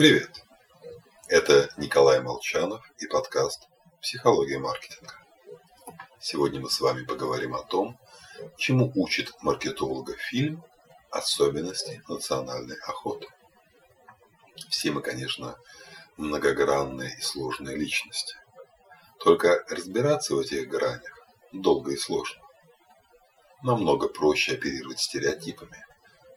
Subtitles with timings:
[0.00, 0.42] Привет!
[1.28, 3.68] Это Николай Молчанов и подкаст
[4.00, 5.12] «Психология маркетинга».
[6.18, 7.98] Сегодня мы с вами поговорим о том,
[8.56, 10.64] чему учит маркетолога фильм
[11.10, 13.26] «Особенности национальной охоты».
[14.70, 15.58] Все мы, конечно,
[16.16, 18.36] многогранные и сложные личности.
[19.18, 21.12] Только разбираться в этих гранях
[21.52, 22.40] долго и сложно.
[23.62, 25.84] Намного проще оперировать стереотипами.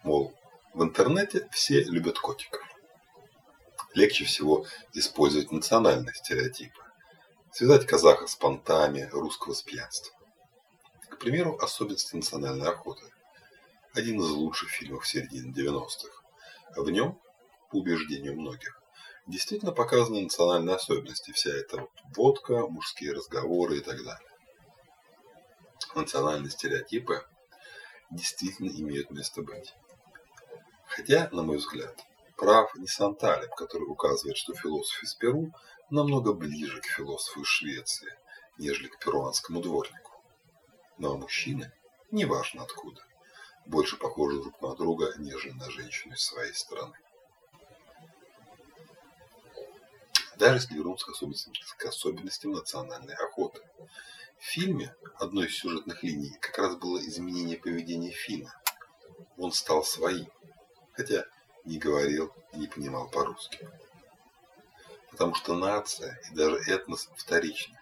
[0.04, 0.34] Мол,
[0.74, 2.73] в интернете все любят котиков.
[3.94, 6.82] Легче всего использовать национальные стереотипы.
[7.52, 10.16] Связать казаха с понтами, русского с пьянством.
[11.10, 13.04] К примеру, особенности национальной охоты.
[13.94, 16.24] Один из лучших фильмов середины 90-х.
[16.76, 17.22] В нем,
[17.70, 18.82] по убеждению многих,
[19.28, 21.32] действительно показаны национальные особенности.
[21.32, 24.30] Вся эта водка, мужские разговоры и так далее.
[25.94, 27.24] Национальные стереотипы
[28.10, 29.76] действительно имеют место быть.
[30.88, 32.04] Хотя, на мой взгляд,
[32.36, 35.52] прав не Санталев, который указывает, что философ из Перу
[35.90, 38.18] намного ближе к философу из Швеции,
[38.58, 40.12] нежели к перуанскому дворнику.
[40.98, 41.72] Но мужчины,
[42.12, 43.04] неважно откуда,
[43.66, 46.98] больше похожи друг на друга, нежели на женщину из своей страны.
[50.38, 53.62] Даже если вернуться к особенностям, к особенностям национальной охоты.
[54.40, 58.54] В фильме одной из сюжетных линий как раз было изменение поведения Фина.
[59.38, 60.28] Он стал своим.
[60.94, 61.26] Хотя
[61.66, 63.68] не говорил и не понимал по-русски.
[65.12, 67.80] Потому что нация и даже этнос вторичны.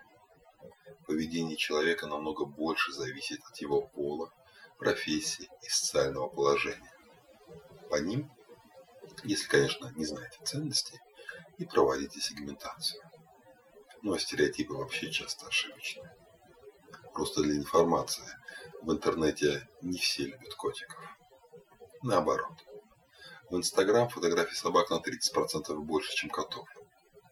[1.08, 4.32] Поведение человека намного больше зависит от его пола,
[4.78, 6.94] профессии и социального положения.
[7.90, 8.32] По ним,
[9.24, 11.00] если, конечно, не знаете ценностей,
[11.58, 13.02] и проводите сегментацию.
[14.02, 16.10] Ну а стереотипы вообще часто ошибочны.
[17.14, 18.26] Просто для информации,
[18.82, 21.00] в интернете не все любят котиков.
[22.02, 22.54] Наоборот.
[23.52, 26.70] В Инстаграм фотографий собак на 30% больше, чем котов,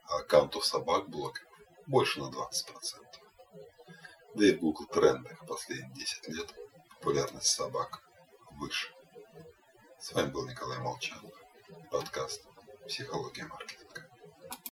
[0.03, 1.47] а аккаунтов собак-блогеров
[1.87, 2.33] больше на 20%.
[4.35, 6.53] Да и в Google трендах последние 10 лет
[6.89, 8.01] популярность собак
[8.51, 8.93] выше.
[9.97, 11.31] С вами был Николай Молчанов.
[11.89, 12.45] Подкаст
[12.85, 13.78] «Психология маркетинга».